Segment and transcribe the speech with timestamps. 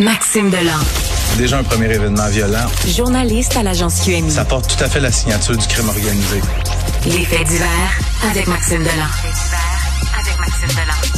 [0.00, 0.78] Maxime Delan.
[1.38, 2.66] Déjà un premier événement violent.
[2.86, 4.30] Journaliste à l'agence QMI.
[4.30, 6.40] Ça porte tout à fait la signature du crime organisé.
[7.06, 7.68] Les faits divers
[8.30, 8.90] avec Maxime Delan.
[10.20, 11.08] avec Maxime Delan.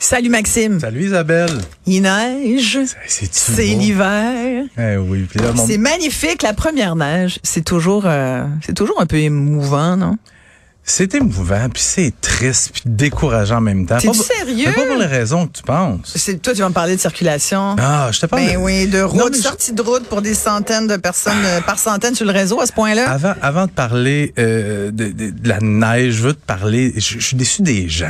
[0.00, 0.80] Salut Maxime.
[0.80, 1.58] Salut Isabelle.
[1.86, 2.78] Il neige.
[3.06, 4.64] C'est l'hiver.
[4.78, 6.42] Eh oui, mon- C'est magnifique.
[6.42, 10.16] La première neige, c'est toujours, euh, c'est toujours un peu émouvant, non?
[10.90, 13.98] C'est émouvant, puis c'est triste, puis décourageant en même temps.
[13.98, 14.66] Pour- sérieux?
[14.68, 16.12] mais Pas pour les raisons que tu penses.
[16.16, 17.76] C'est toi, tu vas me parler de circulation.
[17.78, 18.44] Ah, je te parle.
[18.44, 21.44] Ben de- oui, de Non, route, je- sortie de route pour des centaines de personnes
[21.44, 23.10] euh, par centaine sur le réseau à ce point-là.
[23.10, 26.92] Avant, avant de parler euh, de, de- de la neige, je veux te parler.
[26.96, 28.06] Je, je suis déçu des gens.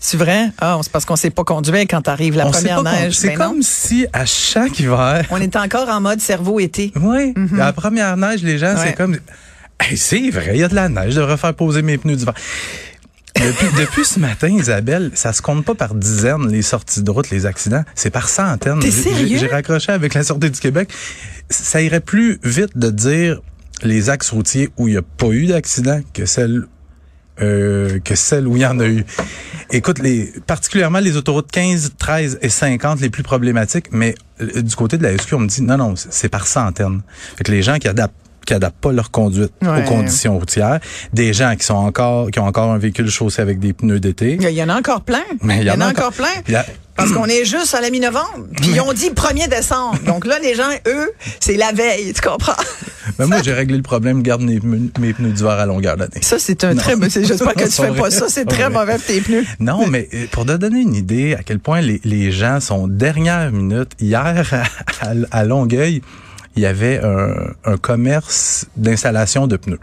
[0.00, 0.50] C'est vrai?
[0.60, 3.14] Ah, c'est parce qu'on sait pas conduire quand arrive la On première neige.
[3.14, 3.48] C'est Ben non.
[3.50, 5.24] comme si à chaque hiver.
[5.30, 6.92] On est encore en mode cerveau été.
[7.02, 8.78] Oui, la première neige, les gens, Mhm.
[8.78, 8.84] Ouais.
[8.86, 9.16] c'est comme.
[9.80, 12.16] Hey, c'est vrai, il y a de la neige, je devrais faire poser mes pneus
[12.16, 12.34] d'hiver.
[13.36, 17.30] Depuis, depuis ce matin, Isabelle, ça se compte pas par dizaines les sorties de route,
[17.30, 18.80] les accidents, c'est par centaines.
[18.80, 19.38] T'es J'ai- sérieux?
[19.38, 20.90] J'ai raccroché avec la Sûreté du Québec.
[21.48, 23.40] Ça irait plus vite de dire
[23.84, 26.64] les axes routiers où il n'y a pas eu d'accident que celles
[27.40, 29.04] euh, que celles où il y en a eu.
[29.70, 34.74] Écoute, les, particulièrement les autoroutes 15, 13 et 50 les plus problématiques, mais euh, du
[34.74, 37.02] côté de la SQ, on me dit non, non, c'est c'est par centaines.
[37.36, 38.16] Fait que les gens qui adaptent
[38.48, 39.82] qui adaptent pas leur conduite Ouais.
[39.82, 40.80] aux conditions routières,
[41.12, 44.38] des gens qui sont encore qui ont encore un véhicule chaussé avec des pneus d'été.
[44.40, 45.22] Il y, en a encore plein.
[45.42, 46.32] Mais il y en a encore plein.
[46.96, 48.46] Parce qu'on est juste à la mi-novembre.
[48.56, 49.98] Puis ils ont dit 1er décembre.
[50.06, 52.60] Donc là, les gens, eux, c'est la veille, tu comprends?
[53.18, 56.20] Ben, moi, j'ai réglé le problème, garde mes, pneus- mes pneus d'hiver à longueur d'année.
[56.22, 56.94] Ça, c'est un très...
[57.10, 58.26] c'est- J'espère que tu fais pas ça.
[58.28, 59.44] C'est très mauvais pour tes pneus.
[59.60, 62.88] Non, mais euh, pour te donner une idée à quel point les, les gens sont
[62.88, 64.44] dernière minute, hier
[65.00, 66.02] à, à- à Longueuil,
[66.58, 67.32] il y avait un,
[67.64, 69.80] un commerce d'installation de pneus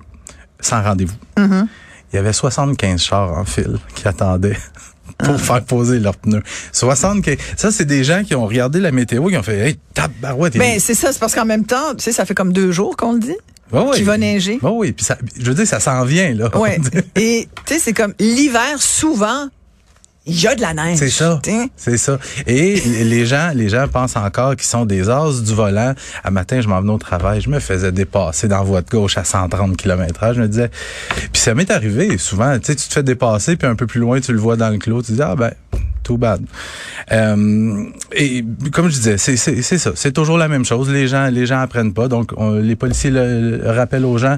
[0.60, 1.16] sans rendez-vous.
[1.38, 1.68] Mm-hmm.
[2.12, 4.58] Il y avait 75 chars en file qui attendaient
[5.18, 6.44] pour faire poser leurs pneus.
[6.72, 7.38] 75.
[7.56, 10.58] Ça, c'est des gens qui ont regardé la météo, qui ont fait, hey, tabarouette.
[10.58, 11.12] Ben, c'est ça.
[11.12, 13.38] C'est parce qu'en même temps, tu sais, ça fait comme deux jours qu'on le dit.
[13.72, 13.96] Ouais, ouais.
[13.96, 14.60] qu'il va neiger.
[14.62, 16.56] Ouais, oui, puis ça, je veux dire, ça s'en vient, là.
[16.56, 16.80] Ouais.
[17.16, 19.48] Et, tu sais, c'est comme l'hiver, souvent,
[20.26, 20.98] il y a de la neige.
[20.98, 21.40] C'est ça.
[21.76, 22.18] C'est ça.
[22.48, 25.94] Et les gens, les gens pensent encore qu'ils sont des as du volant.
[26.24, 28.90] Un matin, je m'en venais au travail, je me faisais dépasser dans la voie de
[28.90, 30.34] gauche à 130 km/h.
[30.34, 30.70] Je me disais,
[31.32, 32.58] puis ça m'est arrivé souvent.
[32.58, 34.70] Tu sais, tu te fais dépasser, puis un peu plus loin, tu le vois dans
[34.70, 35.02] le clos.
[35.02, 35.52] Tu dis ah ben.
[36.06, 36.42] Too bad.
[37.12, 37.84] Euh,
[38.14, 39.92] et comme je disais, c'est ça.
[39.96, 40.90] C'est toujours la même chose.
[40.90, 42.08] Les gens les gens apprennent pas.
[42.08, 44.38] Donc on- les policiers le, le rappellent aux gens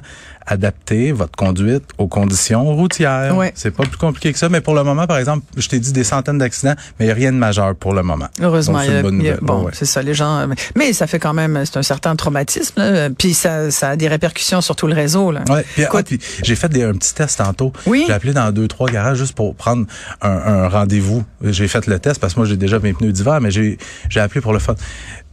[0.50, 3.35] adaptez votre conduite aux conditions routières.
[3.35, 3.51] Ouais.
[3.53, 4.47] C'est pas plus compliqué que ça.
[4.47, 7.11] Mais pour le moment, par exemple, je t'ai dit des centaines d'accidents, mais il n'y
[7.11, 8.27] a rien de majeur pour le moment.
[8.41, 9.72] Heureusement, Donc, il y c'est bon, Ouais.
[9.73, 10.47] c'est ça, les gens.
[10.77, 12.79] Mais ça fait quand même, c'est un certain traumatisme.
[12.79, 13.09] là.
[13.09, 15.31] Puis ça, ça a des répercussions sur tout le réseau.
[15.31, 15.44] Là.
[15.50, 17.73] Ouais, puis, Écoute- ah, puis j'ai fait des, un petit test tantôt.
[17.85, 18.06] Oui.
[18.07, 19.85] J'ai appelé dans deux, trois garages juste pour prendre
[20.22, 21.25] un, un rendez-vous.
[21.57, 23.78] J'ai fait le test parce que moi, j'ai déjà mes pneus d'hiver, mais j'ai
[24.16, 24.75] appelé pour le fun.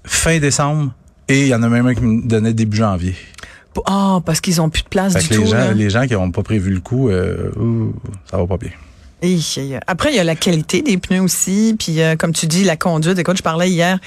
[0.04, 0.92] Fin décembre,
[1.28, 3.14] et il y en a même un qui me donnait début janvier.
[3.86, 5.46] Ah, parce qu'ils ont plus de place Fait du que les tout.
[5.50, 5.72] gens, là.
[5.72, 7.50] les gens qui n'ont pas prévu le coup, euh,
[8.30, 8.70] ça va pas bien.
[9.86, 11.74] Après, il y a la qualité des pneus aussi.
[11.78, 13.18] Puis, euh, comme tu dis, la conduite.
[13.18, 13.98] Écoute, je parlais hier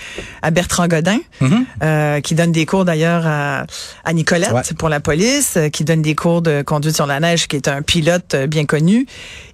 [0.41, 1.66] à Bertrand Godin, Mhm.
[1.83, 3.66] euh, qui donne des cours d'ailleurs à,
[4.05, 4.61] à Nicolette Ouais.
[4.78, 7.67] pour la police, euh, qui donne des cours de conduite sur la neige, qui est
[7.67, 9.05] un pilote bien connu.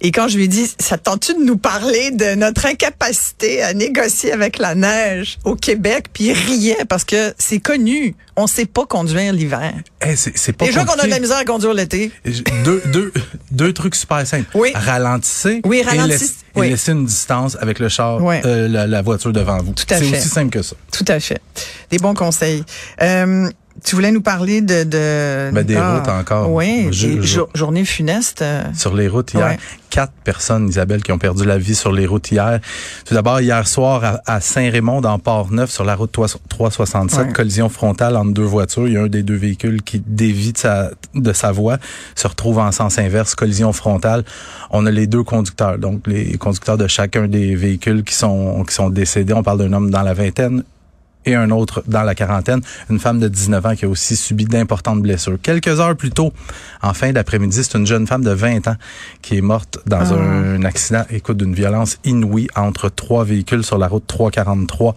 [0.02, 3.74] Et quand je lui ai dit, ça tente-tu de nous parler de notre incapacité à
[3.74, 6.06] négocier avec la neige au Québec?
[6.14, 8.16] Puis il riait parce que c'est connu.
[8.36, 9.74] On sait pas conduire l'hiver.
[10.02, 12.12] Hey, c'est pas Déjà qu'on a de la misère à conduire l'été.
[12.64, 13.14] Deux, deux,
[13.52, 14.50] deux trucs super simples.
[14.56, 14.72] Oui.
[14.74, 15.62] Ralentissez.
[15.66, 16.70] Oui, et ralentis- laisse- Et, oui.
[16.70, 19.74] laissez une distance avec le char, euh, la, la voiture devant vous.
[19.74, 20.76] Tout à C'est aussi simple que ça.
[20.92, 21.42] Tout à fait.
[21.92, 22.64] Des bons conseils.
[23.02, 23.50] Euh,
[23.84, 24.84] tu voulais nous parler de...
[24.84, 26.52] de Ben, des ah, routes encore.
[26.52, 28.42] Oui, Je- des je- jour- journées funestes.
[28.42, 29.58] euh, Sur les routes hier, Ouais.
[29.90, 32.60] quatre personnes, Isabelle, qui ont perdu la vie sur les routes hier.
[33.06, 37.34] Tout d'abord, hier soir, à, Saint-Raymond, dans Port-Neuf, sur la route 3- 367, Ouais.
[37.34, 38.88] collision frontale entre deux voitures.
[38.88, 41.78] Il y a un des deux véhicules qui dévie de sa, de sa voie,
[42.16, 44.24] se retrouve en sens inverse, collision frontale.
[44.72, 48.74] On a les deux conducteurs, donc les conducteurs de chacun des véhicules qui sont, qui
[48.74, 49.34] sont décédés.
[49.34, 50.64] On parle d'un homme dans la vingtaine,
[51.26, 54.46] et un autre dans la quarantaine, une femme de 19 ans qui a aussi subi
[54.46, 55.38] d'importantes blessures.
[55.42, 56.34] Quelques heures plus tôt,
[56.82, 58.76] en fin d'après-midi, c'est une jeune femme de 20 ans
[59.22, 60.16] qui est morte dans Ah.
[60.16, 64.96] un, accident, écoute, d'une violence inouïe entre trois véhicules sur la route 343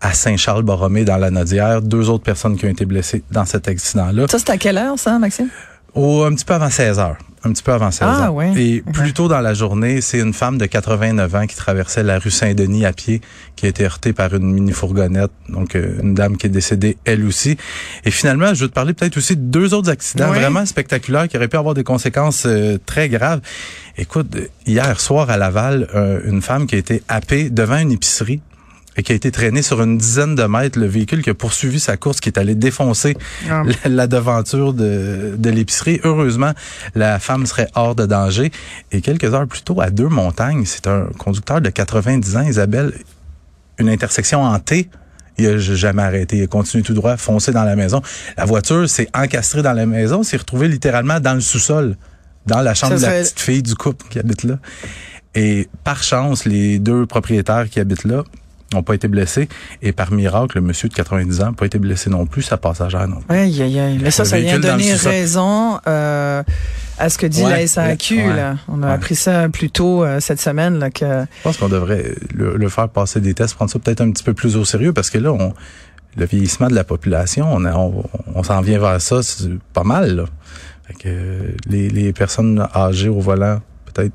[0.00, 1.82] à Saint-Charles-Borromée dans la Nodière.
[1.82, 4.26] Deux autres personnes qui ont été blessées dans cet accident-là.
[4.28, 5.48] Ça, c'est à quelle heure, ça, Maxime?
[5.94, 7.16] Au, un petit peu avant 16 heures.
[7.46, 8.52] Un petit peu avant 16 Ah, ouais.
[8.60, 12.18] Et plus tôt dans la journée, c'est une femme de 89 ans qui traversait la
[12.18, 13.20] rue Saint-Denis à pied,
[13.54, 15.30] qui a été heurtée par une mini-fourgonnette.
[15.48, 17.56] Donc, euh, une dame qui est décédée, elle aussi.
[18.04, 20.38] Et finalement, je veux te parler peut-être aussi de deux autres accidents Oui.
[20.40, 23.40] vraiment spectaculaires qui auraient pu avoir des conséquences euh, très graves.
[23.96, 28.40] Écoute, hier soir à Laval, euh, une femme qui a été happée devant une épicerie
[28.96, 30.78] et qui a été traîné sur une dizaine de mètres.
[30.78, 33.16] Le véhicule qui a poursuivi sa course, qui est allé défoncer
[33.50, 33.62] Ah.
[33.84, 36.00] la, la devanture de, de l'épicerie.
[36.04, 36.52] Heureusement,
[36.94, 38.50] la femme serait hors de danger.
[38.92, 42.92] Et quelques heures plus tôt, à Deux Montagnes, c'est un conducteur de 90 ans, Isabelle,
[43.78, 44.88] une intersection en T.
[45.38, 46.38] Il a jamais arrêté.
[46.38, 48.00] Il a continué tout droit, foncé dans la maison.
[48.38, 51.96] La voiture s'est encastrée dans la maison, s'est retrouvée littéralement dans le sous-sol,
[52.46, 54.58] dans la chambre Ça de la petite fille du couple qui habite là.
[55.34, 58.24] Et par chance, les deux propriétaires qui habitent là
[58.72, 59.48] n'ont pas été blessés.
[59.82, 62.56] Et par miracle, le monsieur de 90 ans n'a pas été blessé non plus, sa
[62.56, 63.36] passagère non plus.
[63.36, 63.98] Aïe, aïe, aïe.
[64.02, 66.42] Mais ça, ça vient donner raison euh,
[66.98, 68.16] à ce que dit Ouais, la SAQ.
[68.16, 68.56] ouais, là.
[68.68, 68.92] On a ouais.
[68.92, 70.78] appris ça plus tôt euh, cette semaine.
[70.78, 71.04] Là, que...
[71.04, 74.24] Je pense qu'on devrait le, le faire passer des tests, prendre ça peut-être un petit
[74.24, 75.54] peu plus au sérieux parce que là, on,
[76.16, 78.02] le vieillissement de la population, on, a- on,
[78.34, 79.20] on s'en vient vers ça
[79.74, 80.16] pas mal.
[80.16, 80.24] Là.
[80.88, 83.60] Fait que euh, les, les personnes âgées au volant,
[83.92, 84.12] peut-être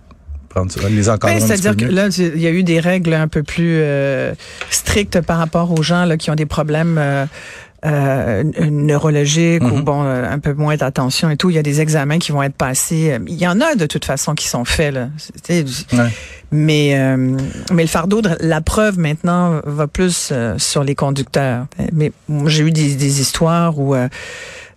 [0.54, 3.28] prendre ça, les encadrer Ben, C'est-à-dire que là, il y a eu des règles un
[3.28, 4.34] peu plus euh,
[4.70, 7.26] strictes par rapport aux gens là, qui ont des problèmes euh,
[7.86, 9.82] euh, neurologiques ou Mhm.
[9.84, 11.50] bon euh, un peu moins d'attention et tout.
[11.50, 13.18] Il y a des examens qui vont être passés.
[13.28, 14.94] Il y en a de toute façon qui sont faits.
[14.94, 15.10] Là.
[15.50, 16.10] Ouais.
[16.52, 17.16] Mais, euh,
[17.74, 21.66] mais le fardeau de la preuve maintenant va plus euh, sur les conducteurs.
[21.94, 22.12] Mais
[22.46, 23.96] j'ai eu des, des histoires où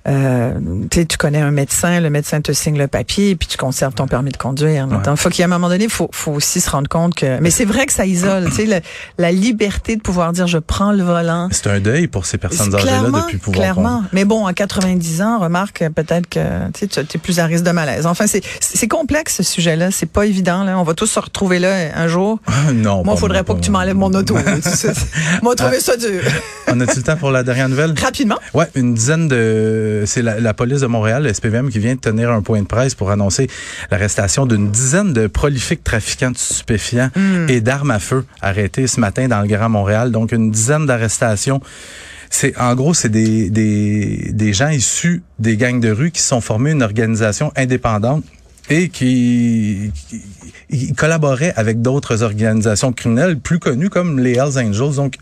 [0.07, 0.53] euh,
[0.91, 3.57] tu sais, tu connais un médecin, le médecin te signe le papier et puis tu
[3.57, 4.87] conserves ton permis de conduire.
[4.89, 4.99] Ouais.
[5.05, 7.39] Donc, faut qu'il y ait un moment donné, faut, faut aussi se rendre compte que.
[7.41, 8.47] Mais c'est vrai que ça isole.
[8.51, 8.83] tu sais,
[9.19, 11.49] la liberté de pouvoir dire je prends le volant.
[11.51, 14.05] C'est un deuil pour ces personnes âgées-là depuis pouvoir clairement.
[14.13, 18.07] Mais bon, à 90 ans, remarque peut-être que tu es plus à risque de malaise.
[18.07, 19.91] Enfin, c'est complexe ce sujet-là.
[19.91, 20.65] C'est pas évident.
[20.65, 20.79] Là.
[20.79, 22.41] On va tous se retrouver là un jour.
[22.75, 24.37] non, Moi, pas faudrait pas que tu m'enlèves mon auto.
[25.43, 26.23] Moi, trouvé ça dur.
[26.69, 27.95] On a-tu le temps pour la dernière nouvelle?
[28.03, 28.39] Rapidement.
[28.53, 29.94] Ouais, une dizaine de.
[30.07, 32.67] C'est la, la police de Montréal, le SPVM, qui vient de tenir un point de
[32.67, 33.47] presse pour annoncer
[33.91, 37.11] l'arrestation d'une dizaine de prolifiques trafiquants de stupéfiants
[37.49, 40.11] et d'armes à feu arrêtés ce matin dans le Grand Montréal.
[40.11, 41.61] Donc, une dizaine d'arrestations.
[42.31, 46.29] C'est en gros, c'est des, des, des gens issus des gangs de rue qui se
[46.29, 48.25] sont formés une organisation indépendante
[48.71, 50.23] et qui, qui-
[50.71, 54.97] qui collaboraient avec d'autres organisations criminelles plus connues comme les Hells Angels.
[54.97, 55.15] Donc,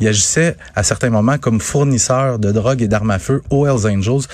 [0.00, 3.86] il agissait à certains moments comme fournisseur de drogue et d'armes à feu aux Hells
[3.86, 4.26] Angels.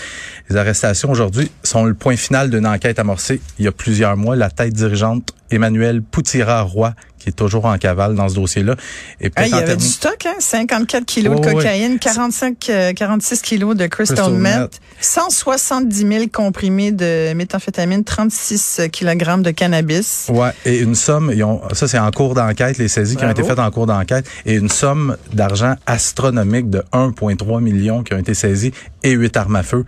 [0.49, 4.37] Les arrestations aujourd'hui sont le point final d'une enquête amorcée il y a plusieurs mois.
[4.37, 8.77] La tête dirigeante, Emmanuel Poutira-Roy, qui est toujours en cavale dans ce dossier-là.
[9.21, 10.35] Et Ah, il y avait du stock, hein?
[10.39, 11.55] 54 kilos de ouais.
[11.55, 14.81] cocaïne, 45, euh, 46 kilos de crystal, Crystal meth, meth.
[15.01, 20.27] 170 000 comprimés de méthamphétamine, 36 kg de cannabis.
[20.33, 23.31] Ouais, et une somme, ils ont, ça c'est en cours d'enquête, les saisies qui ont
[23.31, 28.19] été faites en cours d'enquête, et une somme d'argent astronomique de 1,3 million qui ont
[28.19, 29.85] été saisies et huit armes à feu,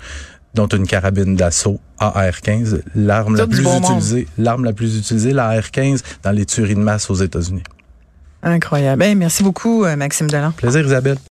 [0.55, 5.49] dont une carabine d'assaut AR-15, l'arme la plus bon utilisée, l'arme la plus utilisée, la
[5.49, 7.63] AR-15 dans les tueries de masse aux États-Unis.
[8.43, 8.99] Incroyable.
[8.99, 10.51] Ben, merci beaucoup, euh, Maxime Delan.
[10.53, 11.17] Plaisir Isabelle.